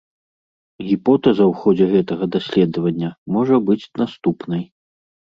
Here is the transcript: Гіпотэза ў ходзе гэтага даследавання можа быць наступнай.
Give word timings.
Гіпотэза 0.87 1.43
ў 1.51 1.59
ходзе 1.61 1.85
гэтага 1.93 2.31
даследавання 2.39 3.09
можа 3.39 3.55
быць 3.71 3.81
наступнай. 4.05 4.71